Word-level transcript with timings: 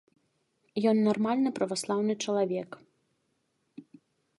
Ён 0.91 0.97
нармальны 1.09 1.49
праваслаўны 1.59 2.13
чалавек. 2.27 2.69